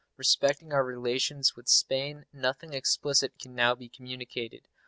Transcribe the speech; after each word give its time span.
Respecting 0.17 0.73
our 0.73 0.83
relations 0.83 1.55
with 1.55 1.67
Spain 1.69 2.25
nothing 2.33 2.73
explicit 2.73 3.37
can 3.37 3.53
now 3.53 3.75
be 3.75 3.87
communicated. 3.87 4.67